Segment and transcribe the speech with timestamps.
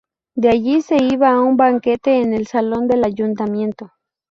[0.35, 3.93] De allí se iba a un banquete en el salón del ayuntamiento.